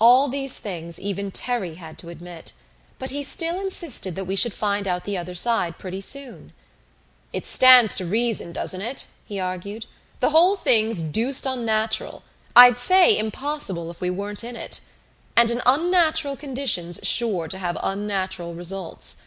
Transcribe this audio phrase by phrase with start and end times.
[0.00, 2.54] All these things even Terry had to admit,
[2.98, 6.52] but he still insisted that we should find out the other side pretty soon.
[7.32, 9.86] "It stands to reason, doesn't it?" he argued.
[10.18, 12.24] "The whole thing's deuced unnatural
[12.56, 14.80] I'd say impossible if we weren't in it.
[15.36, 19.18] And an unnatural condition's sure to have unnatural results.